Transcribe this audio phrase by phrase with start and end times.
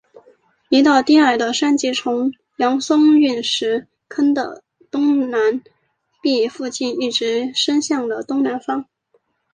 [0.69, 5.61] 一道低矮的山脊从扬松陨石坑的东南
[6.23, 8.85] 壁附近一直伸向了东南方。